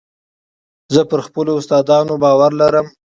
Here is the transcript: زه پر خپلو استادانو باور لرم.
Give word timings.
زه 0.93 1.01
پر 1.09 1.19
خپلو 1.27 1.51
استادانو 1.59 2.15
باور 2.23 2.51
لرم. 2.59 2.87